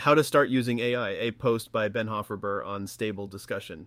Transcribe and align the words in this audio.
How 0.00 0.14
to 0.14 0.24
Start 0.24 0.48
Using 0.48 0.78
AI, 0.78 1.10
a 1.10 1.30
post 1.30 1.72
by 1.72 1.88
Ben 1.88 2.06
Hofferber 2.06 2.64
on 2.64 2.86
Stable 2.86 3.26
Discussion. 3.26 3.86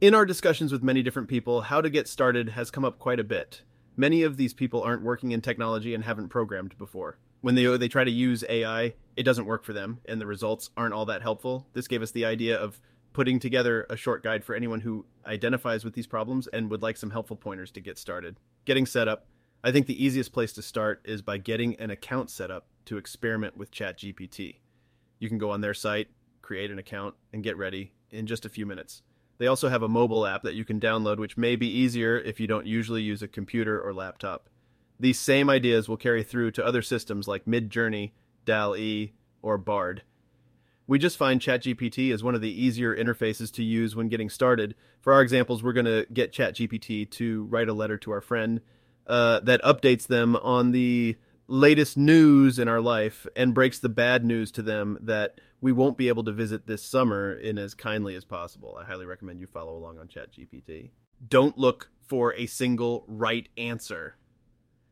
In 0.00 0.14
our 0.14 0.24
discussions 0.24 0.72
with 0.72 0.82
many 0.82 1.02
different 1.02 1.28
people, 1.28 1.60
how 1.60 1.82
to 1.82 1.90
get 1.90 2.08
started 2.08 2.48
has 2.48 2.70
come 2.70 2.86
up 2.86 2.98
quite 2.98 3.20
a 3.20 3.24
bit. 3.24 3.60
Many 3.94 4.22
of 4.22 4.38
these 4.38 4.54
people 4.54 4.82
aren't 4.82 5.02
working 5.02 5.30
in 5.30 5.42
technology 5.42 5.94
and 5.94 6.04
haven't 6.04 6.30
programmed 6.30 6.78
before. 6.78 7.18
When 7.42 7.54
they 7.54 7.66
they 7.76 7.88
try 7.88 8.02
to 8.02 8.10
use 8.10 8.42
AI, 8.48 8.94
it 9.14 9.24
doesn't 9.24 9.44
work 9.44 9.62
for 9.62 9.74
them 9.74 10.00
and 10.06 10.18
the 10.18 10.26
results 10.26 10.70
aren't 10.74 10.94
all 10.94 11.04
that 11.04 11.20
helpful. 11.20 11.66
This 11.74 11.86
gave 11.86 12.00
us 12.00 12.12
the 12.12 12.24
idea 12.24 12.56
of 12.56 12.80
putting 13.12 13.38
together 13.38 13.86
a 13.90 13.96
short 13.96 14.22
guide 14.22 14.44
for 14.44 14.54
anyone 14.54 14.80
who 14.80 15.04
identifies 15.26 15.84
with 15.84 15.92
these 15.92 16.06
problems 16.06 16.46
and 16.46 16.70
would 16.70 16.80
like 16.80 16.96
some 16.96 17.10
helpful 17.10 17.36
pointers 17.36 17.70
to 17.72 17.80
get 17.82 17.98
started. 17.98 18.40
Getting 18.64 18.86
set 18.86 19.06
up. 19.06 19.26
I 19.62 19.70
think 19.70 19.86
the 19.86 20.02
easiest 20.02 20.32
place 20.32 20.54
to 20.54 20.62
start 20.62 21.02
is 21.04 21.20
by 21.20 21.36
getting 21.36 21.74
an 21.74 21.90
account 21.90 22.30
set 22.30 22.50
up 22.50 22.68
to 22.86 22.96
experiment 22.96 23.54
with 23.54 23.70
ChatGPT. 23.70 24.54
You 25.22 25.28
can 25.28 25.38
go 25.38 25.52
on 25.52 25.60
their 25.60 25.72
site, 25.72 26.08
create 26.40 26.72
an 26.72 26.80
account, 26.80 27.14
and 27.32 27.44
get 27.44 27.56
ready 27.56 27.92
in 28.10 28.26
just 28.26 28.44
a 28.44 28.48
few 28.48 28.66
minutes. 28.66 29.02
They 29.38 29.46
also 29.46 29.68
have 29.68 29.84
a 29.84 29.88
mobile 29.88 30.26
app 30.26 30.42
that 30.42 30.56
you 30.56 30.64
can 30.64 30.80
download, 30.80 31.18
which 31.18 31.36
may 31.36 31.54
be 31.54 31.68
easier 31.68 32.18
if 32.18 32.40
you 32.40 32.48
don't 32.48 32.66
usually 32.66 33.02
use 33.02 33.22
a 33.22 33.28
computer 33.28 33.80
or 33.80 33.94
laptop. 33.94 34.48
These 34.98 35.20
same 35.20 35.48
ideas 35.48 35.88
will 35.88 35.96
carry 35.96 36.24
through 36.24 36.50
to 36.52 36.66
other 36.66 36.82
systems 36.82 37.28
like 37.28 37.44
Midjourney, 37.44 38.10
DALL-E, 38.46 39.12
or 39.42 39.58
Bard. 39.58 40.02
We 40.88 40.98
just 40.98 41.16
find 41.16 41.40
ChatGPT 41.40 42.12
as 42.12 42.24
one 42.24 42.34
of 42.34 42.40
the 42.40 42.50
easier 42.50 42.92
interfaces 42.92 43.52
to 43.52 43.62
use 43.62 43.94
when 43.94 44.08
getting 44.08 44.28
started. 44.28 44.74
For 45.00 45.12
our 45.12 45.22
examples, 45.22 45.62
we're 45.62 45.72
going 45.72 45.86
to 45.86 46.04
get 46.12 46.32
ChatGPT 46.32 47.08
to 47.12 47.44
write 47.44 47.68
a 47.68 47.74
letter 47.74 47.96
to 47.98 48.10
our 48.10 48.20
friend 48.20 48.60
uh, 49.06 49.38
that 49.40 49.62
updates 49.62 50.08
them 50.08 50.34
on 50.34 50.72
the 50.72 51.16
latest 51.52 51.98
news 51.98 52.58
in 52.58 52.66
our 52.66 52.80
life 52.80 53.26
and 53.36 53.52
breaks 53.52 53.78
the 53.78 53.88
bad 53.90 54.24
news 54.24 54.50
to 54.50 54.62
them 54.62 54.96
that 55.02 55.38
we 55.60 55.70
won't 55.70 55.98
be 55.98 56.08
able 56.08 56.24
to 56.24 56.32
visit 56.32 56.66
this 56.66 56.82
summer 56.82 57.30
in 57.30 57.58
as 57.58 57.74
kindly 57.74 58.14
as 58.14 58.24
possible. 58.24 58.78
I 58.80 58.86
highly 58.86 59.04
recommend 59.04 59.38
you 59.38 59.46
follow 59.46 59.76
along 59.76 59.98
on 59.98 60.08
ChatGPT. 60.08 60.92
Don't 61.28 61.58
look 61.58 61.90
for 62.00 62.32
a 62.34 62.46
single 62.46 63.04
right 63.06 63.50
answer. 63.58 64.16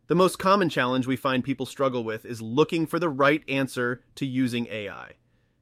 The 0.08 0.14
most 0.14 0.38
common 0.38 0.68
challenge 0.68 1.06
we 1.06 1.16
find 1.16 1.42
people 1.42 1.64
struggle 1.64 2.04
with 2.04 2.26
is 2.26 2.42
looking 2.42 2.86
for 2.86 2.98
the 2.98 3.08
right 3.08 3.42
answer 3.48 4.04
to 4.16 4.26
using 4.26 4.66
AI. 4.66 5.12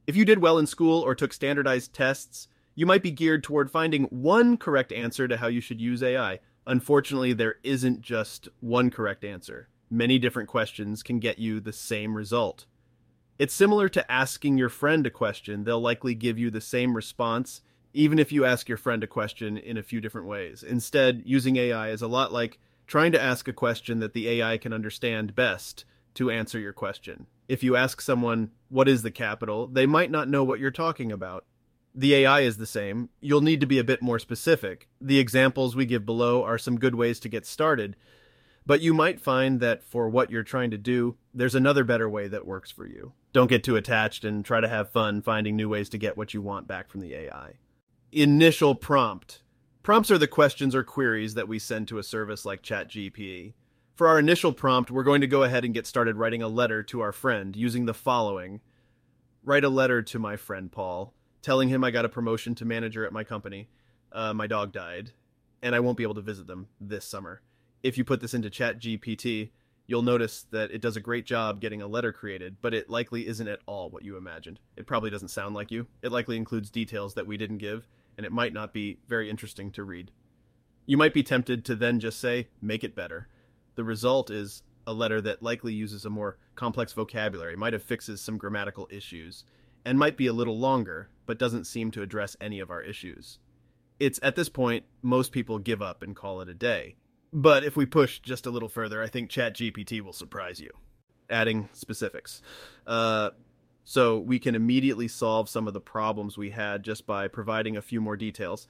If 0.09 0.17
you 0.17 0.25
did 0.25 0.41
well 0.41 0.59
in 0.59 0.67
school 0.67 1.01
or 1.01 1.15
took 1.15 1.33
standardized 1.33 1.95
tests, 1.95 2.49
you 2.75 2.87
might 2.87 3.05
be 3.05 3.13
geared 3.13 3.45
toward 3.45 3.71
finding 3.71 4.05
one 4.07 4.57
correct 4.57 4.91
answer 4.91 5.29
to 5.29 5.37
how 5.37 5.47
you 5.47 5.61
should 5.61 5.81
use 5.81 6.03
AI. 6.03 6.41
Unfortunately, 6.67 7.33
there 7.33 7.57
isn't 7.63 8.01
just 8.01 8.49
one 8.59 8.91
correct 8.91 9.23
answer 9.23 9.69
many 9.91 10.19
different 10.19 10.49
questions 10.49 11.03
can 11.03 11.19
get 11.19 11.39
you 11.39 11.61
the 11.61 11.73
same 11.73 12.15
result. 12.17 12.67
It's 13.39 13.55
similar 13.55 13.89
to 13.91 14.11
asking 14.11 14.59
your 14.59 14.69
friend 14.69 15.07
a 15.07 15.11
question. 15.11 15.65
They'll 15.65 15.81
likely 15.81 16.15
give 16.15 16.39
you 16.39 16.51
the 16.51 16.61
same 16.61 16.95
response, 16.97 17.61
even 17.93 18.19
if 18.19 18.33
you 18.33 18.45
ask 18.45 18.69
your 18.69 18.79
friend 18.79 19.03
a 19.05 19.07
question 19.07 19.57
in 19.57 19.77
a 19.77 19.83
few 19.83 20.01
different 20.01 20.27
ways. 20.27 20.63
Instead, 20.63 21.23
using 21.25 21.57
AI 21.57 21.91
is 21.91 22.03
a 22.03 22.09
lot 22.09 22.33
like 22.33 22.59
trying 22.87 23.13
to 23.13 23.21
ask 23.21 23.47
a 23.47 23.53
question 23.53 24.01
that 24.01 24.13
the 24.13 24.29
AI 24.29 24.59
can 24.59 24.73
understand 24.73 25.35
best 25.35 25.85
to 26.15 26.31
answer 26.31 26.59
your 26.59 26.73
question. 26.73 27.27
If 27.49 27.63
you 27.63 27.77
ask 27.77 28.01
someone, 28.01 28.51
What 28.71 28.89
is 28.89 29.03
the 29.03 29.11
capital? 29.11 29.69
they 29.69 29.87
might 29.87 30.11
not 30.11 30.29
know 30.29 30.43
what 30.43 30.59
you're 30.59 30.71
talking 30.71 31.13
about. 31.13 31.45
The 31.95 32.15
AI 32.17 32.41
is 32.41 32.59
the 32.59 32.67
same. 32.67 33.09
You'll 33.21 33.41
need 33.41 33.61
to 33.61 33.67
be 33.67 33.79
a 33.79 33.85
bit 33.85 34.03
more 34.03 34.19
specific. 34.19 34.89
The 35.01 35.19
examples 35.19 35.75
we 35.75 35.87
give 35.87 36.05
below 36.05 36.45
are 36.45 36.59
some 36.59 36.79
good 36.79 36.95
ways 36.95 37.19
to 37.21 37.29
get 37.29 37.47
started, 37.47 37.97
but 38.69 38.83
you 38.83 38.93
might 38.93 39.19
find 39.19 39.61
that 39.61 39.83
for 39.83 40.11
what 40.11 40.31
you're 40.31 40.43
trying 40.43 40.71
to 40.71 40.77
do, 40.77 41.17
there's 41.33 41.55
another 41.55 41.85
better 41.85 42.07
way 42.07 42.29
that 42.29 42.47
works 42.47 42.71
for 42.71 42.87
you. 42.87 43.15
Don't 43.33 43.49
get 43.49 43.65
too 43.65 43.77
attached 43.77 44.27
and 44.27 44.45
try 44.45 44.61
to 44.61 44.69
have 44.69 44.91
fun 44.91 45.23
finding 45.23 45.57
new 45.57 45.71
ways 45.71 45.89
to 45.89 45.97
get 45.97 46.19
what 46.19 46.35
you 46.35 46.43
want 46.43 46.69
back 46.69 46.91
from 46.91 47.01
the 47.01 47.15
AI. 47.15 47.55
Initial 48.13 48.75
prompt. 48.75 49.43
Prompts 49.83 50.11
are 50.11 50.19
the 50.19 50.27
questions 50.27 50.75
or 50.75 50.85
queries 50.85 51.33
that 51.33 51.49
we 51.49 51.59
send 51.59 51.89
to 51.89 51.97
a 51.97 52.03
service 52.03 52.45
like 52.45 52.63
ChatGPT. 52.63 53.55
For 53.95 54.07
our 54.07 54.19
initial 54.19 54.53
prompt, 54.53 54.91
we're 54.91 55.03
going 55.03 55.23
to 55.23 55.27
go 55.27 55.45
ahead 55.45 55.65
and 55.65 55.73
get 55.73 55.87
started 55.87 56.17
writing 56.17 56.43
a 56.43 56.49
letter 56.49 56.83
to 56.85 57.01
our 57.01 57.13
friend 57.13 57.57
using 57.57 57.87
the 57.87 57.95
following 57.95 58.61
Write 59.43 59.65
a 59.65 59.71
letter 59.71 60.03
to 60.03 60.19
my 60.19 60.37
friend 60.37 60.71
Paul, 60.71 61.15
telling 61.41 61.71
him 61.71 61.83
I 61.83 61.91
got 61.91 62.05
a 62.05 62.11
promotion 62.11 62.55
to 62.57 62.67
manager 62.67 63.07
at 63.07 63.15
my 63.15 63.25
company. 63.25 63.71
Uh, 64.13 64.35
my 64.35 64.47
dog 64.47 64.73
died, 64.73 65.13
and 65.63 65.75
I 65.75 65.81
won't 65.81 65.97
be 65.97 66.03
able 66.03 66.17
to 66.17 66.21
visit 66.21 66.47
them 66.47 66.69
this 66.79 67.07
summer 67.07 67.41
if 67.83 67.97
you 67.97 68.05
put 68.05 68.21
this 68.21 68.35
into 68.35 68.51
chat 68.51 68.81
gpt 68.81 69.51
you'll 69.89 70.03
notice 70.03 70.47
that 70.51 70.71
it 70.71 70.83
does 70.83 70.97
a 70.97 71.01
great 71.01 71.25
job 71.25 71.61
getting 71.61 71.83
a 71.83 71.89
letter 71.89 72.13
created 72.13 72.57
but 72.61 72.75
it 72.75 72.89
likely 72.89 73.27
isn't 73.27 73.49
at 73.49 73.61
all 73.67 73.91
what 73.91 74.05
you 74.05 74.17
imagined. 74.17 74.61
It 74.77 74.87
probably 74.87 75.11
doesn't 75.11 75.29
sound 75.29 75.55
like 75.55 75.73
you. 75.73 75.89
It 76.03 76.13
likely 76.13 76.37
includes 76.37 76.71
details 76.71 77.15
that 77.15 77.27
we 77.27 77.37
didn't 77.37 77.59
give 77.59 77.89
and 78.17 78.25
it 78.25 78.31
might 78.31 78.53
not 78.53 78.73
be 78.73 78.99
very 79.09 79.29
interesting 79.29 79.73
to 79.73 79.83
read. 79.83 80.13
You 80.87 80.97
might 80.97 81.15
be 81.15 81.23
tempted 81.23 81.65
to 81.65 81.75
then 81.75 81.99
just 82.01 82.21
say 82.21 82.49
make 82.61 82.85
it 82.85 82.95
better. 82.95 83.29
The 83.75 83.85
result 83.85 84.31
is 84.31 84.63
a 84.87 84.93
letter 84.93 85.21
that 85.23 85.43
likely 85.43 85.73
uses 85.73 86.05
a 86.05 86.11
more 86.11 86.37
complex 86.55 86.93
vocabulary 86.93 87.57
might 87.57 87.73
have 87.73 87.83
fixes 87.83 88.21
some 88.21 88.37
grammatical 88.39 88.89
issues 88.91 89.45
and 89.85 89.99
might 89.99 90.19
be 90.19 90.27
a 90.27 90.33
little 90.33 90.59
longer 90.59 91.09
but 91.25 91.39
doesn't 91.39 91.65
seem 91.65 91.91
to 91.93 92.03
address 92.03 92.37
any 92.41 92.61
of 92.61 92.71
our 92.71 92.83
issues. 92.83 93.39
It's 93.99 94.21
at 94.23 94.37
this 94.37 94.51
point 94.51 94.85
most 95.01 95.33
people 95.33 95.59
give 95.59 95.81
up 95.81 96.03
and 96.03 96.15
call 96.15 96.43
it 96.43 96.49
a 96.51 96.55
day 96.55 96.97
but 97.33 97.65
if 97.65 97.77
we 97.77 97.87
push 97.87 98.19
just 98.21 98.47
a 98.47 98.51
little 98.51 98.69
further, 98.69 99.03
I 99.03 99.09
think 99.09 99.31
ChatGPT 99.31 100.01
will 100.01 100.13
surprise 100.13 100.61
you. 100.61 100.71
Adding 101.31 101.69
specifics. 101.73 102.43
Uh, 102.87 103.31
so 103.85 104.19
we 104.19 104.39
can 104.39 104.55
immediately 104.55 105.09
solve 105.09 105.49
some 105.49 105.67
of 105.67 105.75
the 105.75 105.81
problems 105.81 106.37
we 106.37 106.51
had 106.51 106.83
just 106.83 107.07
by 107.07 107.29
providing 107.29 107.77
a 107.77 107.83
few 107.83 108.01
more 108.01 108.17
details. 108.17 108.69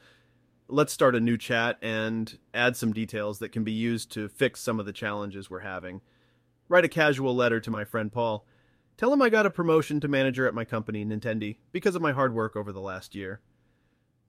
Let's 0.68 0.92
start 0.92 1.14
a 1.14 1.20
new 1.20 1.36
chat 1.36 1.78
and 1.82 2.38
add 2.52 2.76
some 2.76 2.92
details 2.92 3.38
that 3.38 3.50
can 3.50 3.64
be 3.64 3.72
used 3.72 4.12
to 4.12 4.28
fix 4.28 4.60
some 4.60 4.78
of 4.78 4.86
the 4.86 4.92
challenges 4.92 5.50
we're 5.50 5.60
having. 5.60 6.02
Write 6.68 6.84
a 6.84 6.88
casual 6.88 7.34
letter 7.34 7.58
to 7.58 7.70
my 7.70 7.84
friend 7.84 8.12
Paul. 8.12 8.46
Tell 8.96 9.12
him 9.12 9.22
I 9.22 9.28
got 9.28 9.46
a 9.46 9.50
promotion 9.50 10.00
to 10.00 10.08
manager 10.08 10.46
at 10.46 10.54
my 10.54 10.64
company, 10.64 11.04
Nintendi, 11.04 11.56
because 11.72 11.94
of 11.94 12.02
my 12.02 12.12
hard 12.12 12.34
work 12.34 12.54
over 12.54 12.72
the 12.72 12.80
last 12.80 13.14
year. 13.14 13.40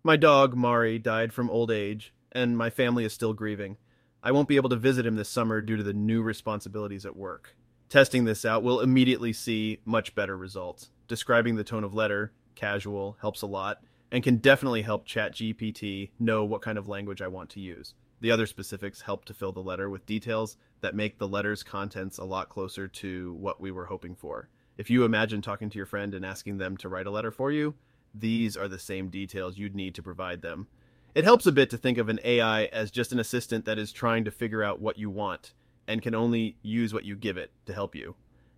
My 0.03 0.15
dog, 0.15 0.55
Mari, 0.55 0.97
died 0.97 1.33
from 1.33 1.49
old 1.49 1.71
age, 1.71 2.13
and 2.31 2.57
my 2.57 2.69
family 2.69 3.03
is 3.03 3.11
still 3.11 3.33
grieving. 3.33 3.77
I 4.21 4.31
won't 4.31 4.49
be 4.49 4.57
able 4.57 4.69
to 4.69 4.75
visit 4.75 5.05
him 5.05 5.15
this 5.15 5.29
summer 5.29 5.61
due 5.61 5.77
to 5.77 5.83
the 5.83 5.93
new 5.93 6.21
responsibilities 6.21 7.05
at 7.05 7.15
work. 7.15 7.55
Testing 7.87 8.25
this 8.25 8.43
out 8.43 8.63
will 8.63 8.81
immediately 8.81 9.31
see 9.31 9.79
much 9.85 10.13
better 10.13 10.37
results. 10.37 10.91
Describing 11.07 11.55
the 11.55 11.63
tone 11.63 11.85
of 11.85 11.93
letter, 11.93 12.33
casual, 12.53 13.17
helps 13.21 13.41
a 13.41 13.47
lot, 13.47 13.81
and 14.11 14.21
can 14.21 14.37
definitely 14.37 14.81
help 14.81 15.07
ChatGPT 15.07 16.11
know 16.19 16.43
what 16.43 16.61
kind 16.61 16.77
of 16.77 16.89
language 16.89 17.21
I 17.21 17.29
want 17.29 17.49
to 17.51 17.61
use. 17.61 17.93
The 18.19 18.31
other 18.31 18.45
specifics 18.45 19.01
help 19.01 19.23
to 19.25 19.33
fill 19.33 19.53
the 19.53 19.61
letter 19.61 19.89
with 19.89 20.05
details 20.05 20.57
that 20.81 20.95
make 20.95 21.17
the 21.17 21.27
letter's 21.27 21.63
contents 21.63 22.17
a 22.17 22.25
lot 22.25 22.49
closer 22.49 22.89
to 22.89 23.33
what 23.35 23.61
we 23.61 23.71
were 23.71 23.85
hoping 23.85 24.15
for. 24.15 24.49
If 24.77 24.89
you 24.89 25.05
imagine 25.05 25.41
talking 25.41 25.69
to 25.69 25.77
your 25.77 25.85
friend 25.85 26.13
and 26.13 26.25
asking 26.25 26.57
them 26.57 26.75
to 26.77 26.89
write 26.89 27.07
a 27.07 27.11
letter 27.11 27.31
for 27.31 27.51
you, 27.51 27.75
these 28.13 28.57
are 28.57 28.67
the 28.67 28.79
same 28.79 29.09
details 29.09 29.57
you'd 29.57 29.75
need 29.75 29.95
to 29.95 30.03
provide 30.03 30.41
them. 30.41 30.67
It 31.15 31.23
helps 31.23 31.47
a 31.47 31.51
bit 31.51 31.69
to 31.71 31.77
think 31.77 31.97
of 31.97 32.07
an 32.07 32.19
AI 32.23 32.65
as 32.65 32.91
just 32.91 33.11
an 33.11 33.19
assistant 33.19 33.65
that 33.65 33.79
is 33.79 33.91
trying 33.91 34.25
to 34.25 34.31
figure 34.31 34.63
out 34.63 34.79
what 34.79 34.97
you 34.97 35.09
want 35.09 35.53
and 35.87 36.03
can 36.03 36.13
only 36.13 36.57
use 36.61 36.93
what 36.93 37.03
you 37.03 37.15
give 37.15 37.35
it 37.35 37.51
to 37.65 37.73
help 37.73 37.95
you. 37.95 38.15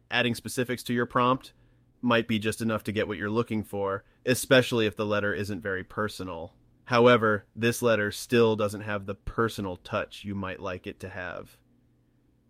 Adding 0.09 0.35
specifics 0.35 0.83
to 0.83 0.93
your 0.93 1.05
prompt 1.05 1.53
might 2.01 2.27
be 2.27 2.39
just 2.39 2.61
enough 2.61 2.83
to 2.83 2.91
get 2.91 3.07
what 3.07 3.17
you're 3.17 3.29
looking 3.29 3.63
for, 3.63 4.03
especially 4.25 4.85
if 4.85 4.97
the 4.97 5.05
letter 5.05 5.33
isn't 5.33 5.61
very 5.61 5.83
personal. 5.83 6.53
However, 6.85 7.45
this 7.55 7.81
letter 7.81 8.11
still 8.11 8.57
doesn't 8.57 8.81
have 8.81 9.05
the 9.05 9.15
personal 9.15 9.77
touch 9.77 10.25
you 10.25 10.35
might 10.35 10.59
like 10.59 10.85
it 10.85 10.99
to 10.99 11.09
have. 11.09 11.57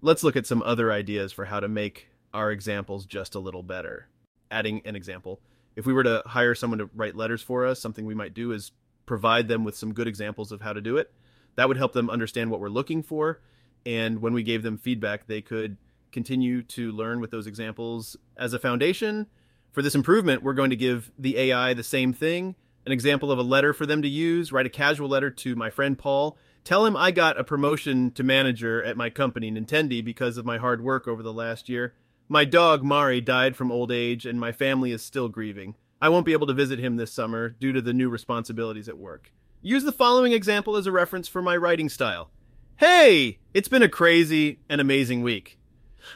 Let's 0.01 0.23
look 0.23 0.35
at 0.35 0.47
some 0.47 0.63
other 0.63 0.91
ideas 0.91 1.31
for 1.31 1.45
how 1.45 1.59
to 1.59 1.67
make 1.67 2.07
our 2.33 2.51
examples 2.51 3.05
just 3.05 3.35
a 3.35 3.39
little 3.39 3.61
better. 3.61 4.07
Adding 4.49 4.81
an 4.83 4.95
example. 4.95 5.41
If 5.75 5.85
we 5.85 5.93
were 5.93 6.03
to 6.03 6.23
hire 6.25 6.55
someone 6.55 6.79
to 6.79 6.89
write 6.95 7.15
letters 7.15 7.43
for 7.43 7.67
us, 7.67 7.79
something 7.79 8.05
we 8.05 8.15
might 8.15 8.33
do 8.33 8.51
is 8.51 8.71
provide 9.11 9.49
them 9.49 9.65
with 9.65 9.75
some 9.75 9.93
good 9.93 10.07
examples 10.07 10.53
of 10.53 10.61
how 10.61 10.71
to 10.71 10.79
do 10.79 10.95
it. 10.95 11.11
That 11.57 11.67
would 11.67 11.75
help 11.75 11.91
them 11.91 12.09
understand 12.09 12.49
what 12.49 12.61
we're 12.61 12.69
looking 12.69 13.03
for. 13.03 13.41
And 13.85 14.21
when 14.21 14.33
we 14.33 14.41
gave 14.41 14.63
them 14.63 14.77
feedback, 14.77 15.27
they 15.27 15.41
could 15.41 15.75
continue 16.13 16.63
to 16.63 16.93
learn 16.93 17.19
with 17.19 17.29
those 17.29 17.45
examples 17.45 18.15
as 18.37 18.53
a 18.53 18.59
foundation. 18.59 19.27
For 19.73 19.81
this 19.81 19.95
improvement, 19.95 20.43
we're 20.43 20.53
going 20.53 20.69
to 20.69 20.77
give 20.77 21.11
the 21.19 21.37
AI 21.37 21.73
the 21.73 21.83
same 21.83 22.13
thing 22.13 22.55
an 22.85 22.93
example 22.93 23.33
of 23.33 23.37
a 23.37 23.43
letter 23.43 23.73
for 23.73 23.85
them 23.85 24.01
to 24.01 24.07
use. 24.07 24.53
Write 24.53 24.65
a 24.65 24.69
casual 24.69 25.09
letter 25.09 25.29
to 25.29 25.57
my 25.57 25.69
friend 25.69 25.97
Paul. 25.97 26.37
Tell 26.63 26.85
him 26.85 26.95
I 26.95 27.11
got 27.11 27.37
a 27.37 27.43
promotion 27.43 28.11
to 28.11 28.23
manager 28.23 28.81
at 28.81 28.95
my 28.95 29.09
company, 29.09 29.51
Nintendi, 29.51 30.01
because 30.01 30.37
of 30.37 30.45
my 30.45 30.57
hard 30.57 30.81
work 30.81 31.05
over 31.05 31.21
the 31.21 31.33
last 31.33 31.67
year. 31.67 31.95
My 32.29 32.45
dog, 32.45 32.81
Mari, 32.81 33.19
died 33.19 33.57
from 33.57 33.73
old 33.73 33.91
age, 33.91 34.25
and 34.25 34.39
my 34.39 34.53
family 34.53 34.93
is 34.93 35.01
still 35.01 35.27
grieving. 35.27 35.75
I 36.01 36.09
won't 36.09 36.25
be 36.25 36.33
able 36.33 36.47
to 36.47 36.53
visit 36.53 36.79
him 36.79 36.95
this 36.95 37.11
summer 37.11 37.49
due 37.49 37.71
to 37.73 37.81
the 37.81 37.93
new 37.93 38.09
responsibilities 38.09 38.89
at 38.89 38.97
work. 38.97 39.31
Use 39.61 39.83
the 39.83 39.91
following 39.91 40.33
example 40.33 40.75
as 40.75 40.87
a 40.87 40.91
reference 40.91 41.27
for 41.27 41.43
my 41.43 41.55
writing 41.55 41.89
style. 41.89 42.31
Hey, 42.77 43.37
it's 43.53 43.67
been 43.67 43.83
a 43.83 43.89
crazy 43.89 44.59
and 44.67 44.81
amazing 44.81 45.21
week. 45.21 45.59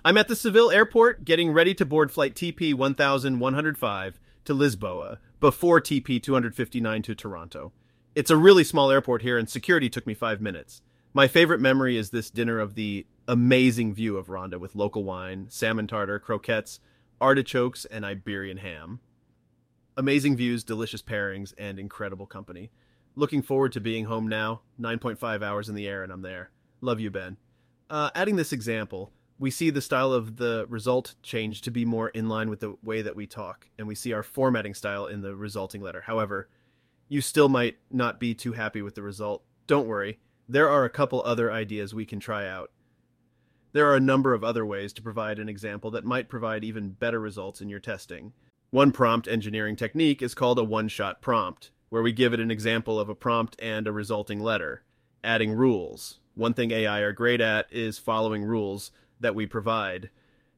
I'm 0.03 0.17
at 0.17 0.27
the 0.27 0.35
Seville 0.35 0.71
airport 0.71 1.23
getting 1.23 1.51
ready 1.51 1.75
to 1.75 1.85
board 1.85 2.11
flight 2.11 2.33
TP 2.33 2.73
1105 2.73 4.19
to 4.45 4.53
Lisboa 4.55 5.19
before 5.39 5.79
TP 5.79 6.21
259 6.21 7.03
to 7.03 7.13
Toronto. 7.13 7.71
It's 8.15 8.31
a 8.31 8.37
really 8.37 8.63
small 8.63 8.89
airport 8.89 9.21
here, 9.21 9.37
and 9.37 9.47
security 9.47 9.89
took 9.89 10.07
me 10.07 10.15
five 10.15 10.41
minutes. 10.41 10.81
My 11.13 11.27
favorite 11.27 11.61
memory 11.61 11.97
is 11.97 12.09
this 12.09 12.31
dinner 12.31 12.59
of 12.59 12.73
the 12.73 13.05
amazing 13.27 13.93
view 13.93 14.17
of 14.17 14.29
Ronda 14.29 14.57
with 14.57 14.75
local 14.75 15.03
wine, 15.03 15.45
salmon 15.49 15.85
tartar, 15.85 16.17
croquettes, 16.17 16.79
artichokes, 17.21 17.85
and 17.85 18.03
Iberian 18.03 18.57
ham. 18.57 18.99
Amazing 19.97 20.35
views, 20.35 20.63
delicious 20.63 21.01
pairings, 21.01 21.53
and 21.57 21.79
incredible 21.79 22.25
company. 22.25 22.69
Looking 23.15 23.41
forward 23.41 23.71
to 23.73 23.79
being 23.79 24.05
home 24.05 24.27
now. 24.27 24.61
9.5 24.79 25.41
hours 25.41 25.69
in 25.69 25.75
the 25.75 25.87
air, 25.87 26.03
and 26.03 26.11
I'm 26.11 26.21
there. 26.21 26.51
Love 26.81 26.99
you, 26.99 27.09
Ben. 27.09 27.37
Uh, 27.89 28.09
adding 28.13 28.35
this 28.35 28.51
example, 28.51 29.13
we 29.39 29.49
see 29.49 29.69
the 29.69 29.81
style 29.81 30.11
of 30.11 30.35
the 30.35 30.65
result 30.67 31.15
change 31.23 31.61
to 31.61 31.71
be 31.71 31.85
more 31.85 32.09
in 32.09 32.27
line 32.27 32.49
with 32.49 32.59
the 32.59 32.75
way 32.83 33.01
that 33.01 33.15
we 33.15 33.25
talk, 33.25 33.69
and 33.77 33.87
we 33.87 33.95
see 33.95 34.11
our 34.11 34.23
formatting 34.23 34.73
style 34.73 35.05
in 35.07 35.21
the 35.21 35.35
resulting 35.35 35.81
letter. 35.81 36.01
However, 36.01 36.49
you 37.07 37.21
still 37.21 37.47
might 37.47 37.77
not 37.89 38.19
be 38.19 38.33
too 38.33 38.51
happy 38.51 38.81
with 38.81 38.95
the 38.95 39.01
result. 39.01 39.43
Don't 39.67 39.87
worry, 39.87 40.19
there 40.49 40.69
are 40.69 40.83
a 40.83 40.89
couple 40.89 41.21
other 41.23 41.51
ideas 41.51 41.93
we 41.93 42.05
can 42.05 42.19
try 42.19 42.47
out. 42.47 42.71
There 43.71 43.89
are 43.89 43.95
a 43.95 44.01
number 44.01 44.33
of 44.33 44.43
other 44.43 44.65
ways 44.65 44.93
to 44.93 45.01
provide 45.01 45.39
an 45.39 45.49
example 45.49 45.91
that 45.91 46.05
might 46.05 46.29
provide 46.29 46.63
even 46.63 46.89
better 46.89 47.19
results 47.19 47.61
in 47.61 47.69
your 47.69 47.79
testing. 47.79 48.33
One 48.75 48.91
prompt 48.91 49.29
engineering 49.29 49.77
technique 49.77 50.21
is 50.21 50.35
called 50.35 50.59
a 50.59 50.63
one 50.65 50.89
shot 50.89 51.21
prompt, 51.21 51.71
where 51.87 52.01
we 52.01 52.11
give 52.11 52.33
it 52.33 52.41
an 52.41 52.51
example 52.51 52.99
of 52.99 53.07
a 53.07 53.15
prompt 53.15 53.55
and 53.57 53.87
a 53.87 53.93
resulting 53.93 54.41
letter, 54.41 54.83
adding 55.23 55.53
rules. 55.53 56.19
One 56.33 56.53
thing 56.53 56.71
AI 56.71 56.99
are 56.99 57.13
great 57.13 57.39
at 57.39 57.71
is 57.71 57.99
following 57.99 58.43
rules 58.43 58.91
that 59.21 59.33
we 59.33 59.45
provide. 59.45 60.09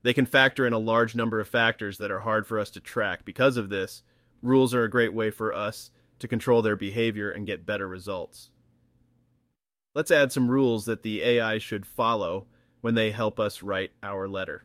They 0.02 0.16
can 0.16 0.26
factor 0.26 0.66
in 0.66 0.74
a 0.74 0.80
large 0.80 1.14
number 1.14 1.40
of 1.40 1.48
factors 1.48 2.00
that 2.00 2.10
are 2.10 2.22
hard 2.22 2.48
for 2.48 2.58
us 2.58 2.72
to 2.72 2.80
track. 2.80 3.24
Because 3.24 3.56
of 3.56 3.70
this, 3.70 4.02
rules 4.42 4.74
are 4.74 4.84
a 4.84 4.90
great 4.90 5.14
way 5.14 5.30
for 5.30 5.54
us 5.54 5.92
to 6.18 6.28
control 6.28 6.64
their 6.64 6.76
behavior 6.76 7.30
and 7.30 7.46
get 7.46 7.68
better 7.68 7.88
results. 7.88 8.50
Let's 9.94 10.10
add 10.10 10.32
some 10.32 10.50
rules 10.50 10.86
that 10.86 11.04
the 11.04 11.22
AI 11.22 11.60
should 11.60 11.86
follow 11.86 12.48
when 12.82 12.96
they 12.96 13.12
help 13.12 13.40
us 13.40 13.62
write 13.62 13.92
our 14.02 14.28
letter. 14.28 14.64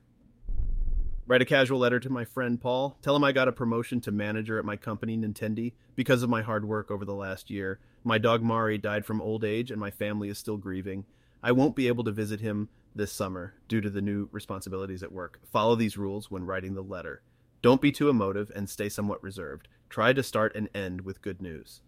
Write 1.25 1.43
a 1.43 1.47
casual 1.47 1.79
letter 1.79 2.01
to 2.01 2.11
my 2.11 2.25
friend 2.25 2.61
Paul. 2.61 2.99
Tell 3.01 3.15
him 3.15 3.23
I 3.23 3.31
got 3.31 3.47
a 3.47 3.53
promotion 3.53 4.01
to 4.03 4.11
manager 4.11 4.59
at 4.59 4.65
my 4.65 4.77
company, 4.77 5.17
Nintendi, 5.17 5.73
because 5.95 6.25
of 6.25 6.31
my 6.31 6.43
hard 6.43 6.65
work 6.65 6.91
over 6.91 7.05
the 7.05 7.15
last 7.15 7.49
year. 7.49 7.79
My 8.03 8.19
dog 8.19 8.43
Mari 8.43 8.77
died 8.77 9.07
from 9.07 9.23
old 9.23 9.45
age, 9.45 9.71
and 9.71 9.81
my 9.81 9.91
family 9.91 10.29
is 10.29 10.37
still 10.37 10.57
grieving. 10.57 11.05
I 11.41 11.53
won't 11.53 11.77
be 11.77 11.87
able 11.87 12.03
to 12.05 12.11
visit 12.11 12.41
him 12.41 12.69
this 12.95 13.13
summer 13.13 13.55
due 13.69 13.81
to 13.81 13.89
the 13.89 14.03
new 14.03 14.29
responsibilities 14.33 15.05
at 15.05 15.13
work. 15.13 15.39
Follow 15.45 15.77
these 15.77 15.97
rules 15.97 16.29
when 16.29 16.45
writing 16.45 16.75
the 16.75 16.83
letter. 16.83 17.23
Don't 17.63 17.81
be 17.81 17.93
too 17.93 18.09
emotive 18.09 18.51
and 18.57 18.69
stay 18.69 18.89
somewhat 18.89 19.23
reserved. 19.23 19.69
Try 19.89 20.13
to 20.13 20.23
start 20.25 20.57
and 20.57 20.69
end 20.75 21.03
with 21.03 21.23
good 21.23 21.41
news. 21.41 21.83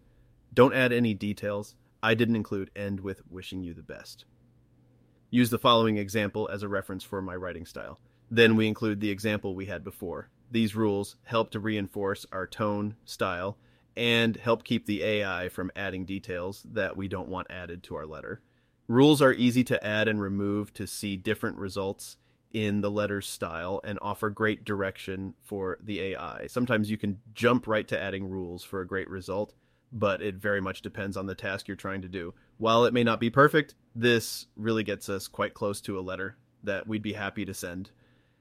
Don't 0.55 0.75
add 0.75 0.93
any 0.93 1.13
details. 1.13 1.75
I 2.01 2.15
didn't 2.15 2.37
include 2.37 2.71
end 2.77 3.01
with 3.01 3.23
wishing 3.29 3.65
you 3.65 3.75
the 3.75 3.83
best. 3.83 4.27
Use 5.31 5.51
the 5.51 5.59
following 5.59 5.99
example 5.99 6.49
as 6.53 6.63
a 6.63 6.69
reference 6.69 7.03
for 7.03 7.21
my 7.21 7.35
writing 7.35 7.67
style. 7.67 7.99
Then 8.35 8.57
we 8.57 8.67
include 8.67 8.99
the 8.99 9.13
example 9.13 9.55
we 9.55 9.67
had 9.67 9.85
before. 9.85 10.29
These 10.51 10.75
rules 10.75 11.15
help 11.23 11.53
to 11.53 11.61
reinforce 11.61 12.27
our 12.33 12.49
tone, 12.49 12.97
style, 13.05 13.59
and 13.97 14.37
help 14.37 14.65
keep 14.65 14.87
the 14.87 15.05
AI 15.05 15.49
from 15.49 15.71
adding 15.77 16.05
details 16.05 16.67
that 16.73 16.97
we 16.97 17.07
don't 17.07 17.29
want 17.29 17.47
added 17.49 17.85
to 17.85 17.95
our 17.95 18.07
letter. 18.07 18.43
Rules 18.89 19.23
are 19.23 19.33
easy 19.33 19.63
to 19.63 19.87
add 19.87 20.09
and 20.09 20.21
remove 20.21 20.75
to 20.75 20.85
see 20.85 21.17
different 21.17 21.59
results 21.59 22.17
in 22.53 22.81
the 22.81 22.91
letter's 22.91 23.29
style 23.29 23.81
and 23.85 24.01
offer 24.03 24.31
great 24.31 24.65
direction 24.65 25.35
for 25.41 25.79
the 25.81 26.01
AI. 26.01 26.49
Sometimes 26.49 26.91
you 26.91 26.99
can 26.99 27.21
jump 27.35 27.69
right 27.69 27.87
to 27.87 28.03
adding 28.03 28.29
rules 28.29 28.65
for 28.65 28.81
a 28.81 28.87
great 28.87 29.09
result, 29.09 29.55
but 29.93 30.21
it 30.21 30.35
very 30.35 30.61
much 30.61 30.83
depends 30.83 31.17
on 31.17 31.27
the 31.27 31.37
task 31.37 31.69
you're 31.69 31.77
trying 31.77 32.03
to 32.03 32.09
do. 32.09 32.35
While 32.59 32.85
it 32.85 32.95
may 32.95 33.05
not 33.05 33.21
be 33.21 33.31
perfect, 33.31 33.77
this 33.95 34.47
really 34.57 34.83
gets 34.83 35.09
us 35.09 35.29
quite 35.29 35.55
close 35.55 35.81
to 35.83 35.97
a 35.97 36.03
letter 36.03 36.37
that 36.65 36.89
we'd 36.89 37.01
be 37.01 37.13
happy 37.13 37.45
to 37.45 37.55
send. 37.55 37.93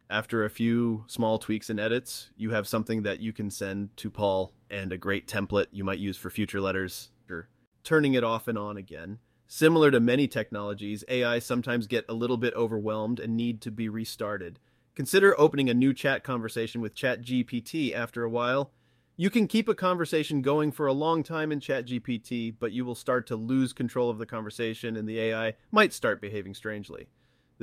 After 0.09 0.43
a 0.43 0.49
few 0.49 1.05
small 1.07 1.39
tweaks 1.39 1.69
and 1.69 1.79
edits, 1.79 2.29
you 2.35 2.51
have 2.51 2.67
something 2.67 3.03
that 3.03 3.19
you 3.19 3.33
can 3.33 3.49
send 3.49 3.95
to 3.97 4.09
Paul 4.09 4.53
and 4.69 4.91
a 4.91 4.97
great 4.97 5.27
template 5.27 5.67
you 5.71 5.83
might 5.83 5.99
use 5.99 6.17
for 6.17 6.29
future 6.29 6.61
letters 6.61 7.09
or 7.29 7.47
turning 7.83 8.13
it 8.13 8.23
off 8.23 8.47
and 8.47 8.57
on 8.57 8.77
again. 8.77 9.19
Similar 9.47 9.91
to 9.91 9.99
many 9.99 10.27
technologies, 10.27 11.03
AI 11.07 11.39
sometimes 11.39 11.87
get 11.87 12.05
a 12.09 12.13
little 12.13 12.37
bit 12.37 12.53
overwhelmed 12.55 13.19
and 13.19 13.37
need 13.37 13.61
to 13.61 13.71
be 13.71 13.89
restarted. 13.89 14.59
Consider 14.95 15.39
opening 15.39 15.69
a 15.69 15.73
new 15.73 15.93
chat 15.93 16.23
conversation 16.23 16.81
with 16.81 16.95
ChatGPT 16.95 17.93
after 17.93 18.23
a 18.23 18.29
while. 18.29 18.71
You 19.15 19.29
can 19.29 19.47
keep 19.47 19.67
a 19.67 19.75
conversation 19.75 20.41
going 20.41 20.71
for 20.71 20.87
a 20.87 20.93
long 20.93 21.23
time 21.23 21.51
in 21.51 21.59
ChatGPT, 21.59 22.55
but 22.59 22.71
you 22.71 22.83
will 22.83 22.95
start 22.95 23.27
to 23.27 23.35
lose 23.35 23.73
control 23.73 24.09
of 24.09 24.17
the 24.17 24.25
conversation 24.25 24.95
and 24.97 25.07
the 25.07 25.19
AI 25.19 25.53
might 25.71 25.93
start 25.93 26.21
behaving 26.21 26.55
strangely. 26.55 27.07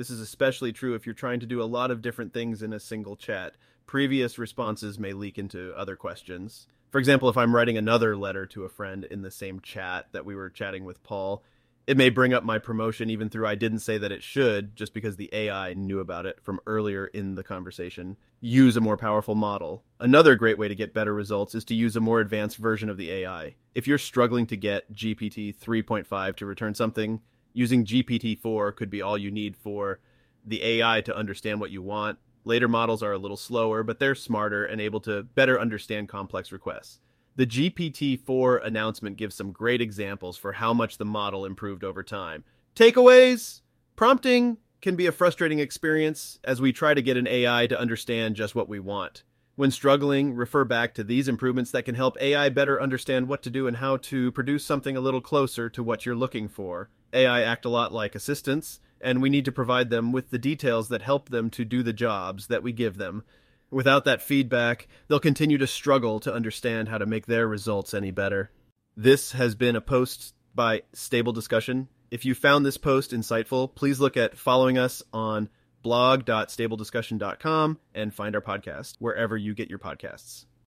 This 0.01 0.09
is 0.09 0.19
especially 0.19 0.73
true 0.73 0.95
if 0.95 1.05
you're 1.05 1.13
trying 1.13 1.41
to 1.41 1.45
do 1.45 1.61
a 1.61 1.63
lot 1.63 1.91
of 1.91 2.01
different 2.01 2.33
things 2.33 2.63
in 2.63 2.73
a 2.73 2.79
single 2.79 3.15
chat. 3.15 3.53
Previous 3.85 4.39
responses 4.39 4.97
may 4.97 5.13
leak 5.13 5.37
into 5.37 5.75
other 5.77 5.95
questions. 5.95 6.65
For 6.89 6.97
example, 6.97 7.29
if 7.29 7.37
I'm 7.37 7.55
writing 7.55 7.77
another 7.77 8.17
letter 8.17 8.47
to 8.47 8.63
a 8.63 8.69
friend 8.69 9.03
in 9.03 9.21
the 9.21 9.29
same 9.29 9.59
chat 9.59 10.07
that 10.11 10.25
we 10.25 10.33
were 10.33 10.49
chatting 10.49 10.85
with 10.85 11.03
Paul, 11.03 11.43
it 11.85 11.97
may 11.97 12.09
bring 12.09 12.33
up 12.33 12.43
my 12.43 12.57
promotion 12.57 13.11
even 13.11 13.29
through 13.29 13.45
I 13.45 13.53
didn't 13.53 13.81
say 13.81 13.99
that 13.99 14.11
it 14.11 14.23
should, 14.23 14.75
just 14.75 14.95
because 14.95 15.17
the 15.17 15.29
AI 15.33 15.75
knew 15.75 15.99
about 15.99 16.25
it 16.25 16.39
from 16.41 16.59
earlier 16.65 17.05
in 17.05 17.35
the 17.35 17.43
conversation. 17.43 18.17
Use 18.39 18.75
a 18.75 18.81
more 18.81 18.97
powerful 18.97 19.35
model. 19.35 19.83
Another 19.99 20.33
great 20.33 20.57
way 20.57 20.67
to 20.67 20.73
get 20.73 20.95
better 20.95 21.13
results 21.13 21.53
is 21.53 21.65
to 21.65 21.75
use 21.75 21.95
a 21.95 22.01
more 22.01 22.21
advanced 22.21 22.57
version 22.57 22.89
of 22.89 22.97
the 22.97 23.11
AI. 23.11 23.53
If 23.75 23.85
you're 23.85 23.99
struggling 23.99 24.47
to 24.47 24.57
get 24.57 24.91
GPT 24.91 25.55
3.5 25.55 26.37
to 26.37 26.45
return 26.47 26.73
something, 26.73 27.21
using 27.53 27.85
GPT 27.85 28.39
4 28.39 28.71
could 28.71 28.89
be 28.89 29.01
all 29.01 29.17
you 29.17 29.31
need 29.31 29.55
for 29.55 29.99
the 30.45 30.63
AI 30.63 31.01
to 31.01 31.15
understand 31.15 31.59
what 31.59 31.71
you 31.71 31.81
want. 31.81 32.17
Later 32.43 32.67
models 32.67 33.03
are 33.03 33.13
a 33.13 33.19
little 33.19 33.37
slower, 33.37 33.83
but 33.83 33.99
they're 33.99 34.15
smarter 34.15 34.65
and 34.65 34.81
able 34.81 34.99
to 35.01 35.23
better 35.23 35.59
understand 35.59 36.09
complex 36.09 36.51
requests. 36.51 36.99
The 37.35 37.45
GPT 37.45 38.19
4 38.19 38.57
announcement 38.57 39.17
gives 39.17 39.35
some 39.35 39.51
great 39.51 39.81
examples 39.81 40.37
for 40.37 40.53
how 40.53 40.73
much 40.73 40.97
the 40.97 41.05
model 41.05 41.45
improved 41.45 41.83
over 41.83 42.03
time. 42.03 42.43
Takeaways 42.75 43.61
Prompting 43.95 44.57
can 44.81 44.95
be 44.95 45.05
a 45.05 45.11
frustrating 45.11 45.59
experience 45.59 46.39
as 46.43 46.59
we 46.59 46.73
try 46.73 46.93
to 46.93 47.03
get 47.03 47.17
an 47.17 47.27
AI 47.27 47.67
to 47.67 47.79
understand 47.79 48.35
just 48.35 48.55
what 48.55 48.67
we 48.67 48.79
want. 48.79 49.23
When 49.61 49.69
struggling, 49.69 50.33
refer 50.33 50.63
back 50.63 50.95
to 50.95 51.03
these 51.03 51.27
improvements 51.27 51.69
that 51.69 51.85
can 51.85 51.93
help 51.93 52.19
AI 52.19 52.49
better 52.49 52.81
understand 52.81 53.27
what 53.27 53.43
to 53.43 53.51
do 53.51 53.67
and 53.67 53.77
how 53.77 53.97
to 53.97 54.31
produce 54.31 54.65
something 54.65 54.97
a 54.97 55.01
little 55.01 55.21
closer 55.21 55.69
to 55.69 55.83
what 55.83 56.03
you're 56.03 56.15
looking 56.15 56.47
for. 56.47 56.89
AI 57.13 57.43
act 57.43 57.63
a 57.63 57.69
lot 57.69 57.93
like 57.93 58.15
assistants, 58.15 58.79
and 58.99 59.21
we 59.21 59.29
need 59.29 59.45
to 59.45 59.51
provide 59.51 59.91
them 59.91 60.11
with 60.11 60.31
the 60.31 60.39
details 60.39 60.89
that 60.89 61.03
help 61.03 61.29
them 61.29 61.51
to 61.51 61.63
do 61.63 61.83
the 61.83 61.93
jobs 61.93 62.47
that 62.47 62.63
we 62.63 62.71
give 62.71 62.97
them. 62.97 63.23
Without 63.69 64.03
that 64.03 64.23
feedback, 64.23 64.87
they'll 65.07 65.19
continue 65.19 65.59
to 65.59 65.67
struggle 65.67 66.19
to 66.21 66.33
understand 66.33 66.89
how 66.89 66.97
to 66.97 67.05
make 67.05 67.27
their 67.27 67.47
results 67.47 67.93
any 67.93 68.09
better. 68.09 68.49
This 68.97 69.33
has 69.33 69.53
been 69.53 69.75
a 69.75 69.79
post 69.79 70.33
by 70.55 70.81
Stable 70.91 71.33
Discussion. 71.33 71.87
If 72.09 72.25
you 72.25 72.33
found 72.33 72.65
this 72.65 72.77
post 72.77 73.11
insightful, 73.11 73.75
please 73.75 73.99
look 73.99 74.17
at 74.17 74.39
following 74.39 74.79
us 74.79 75.03
on 75.13 75.49
blog.stablediscussion.com 75.81 77.79
and 77.93 78.13
find 78.13 78.35
our 78.35 78.41
podcast 78.41 78.95
wherever 78.99 79.35
you 79.37 79.53
get 79.53 79.69
your 79.69 79.79
podcasts. 79.79 80.45